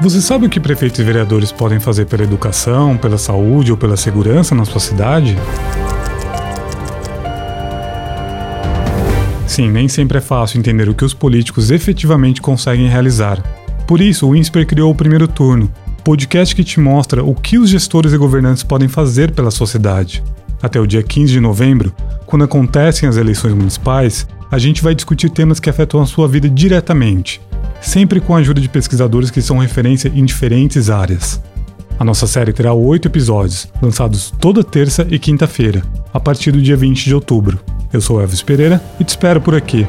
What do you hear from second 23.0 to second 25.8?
as eleições municipais, a gente vai discutir temas que